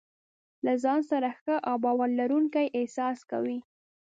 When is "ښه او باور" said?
1.39-2.09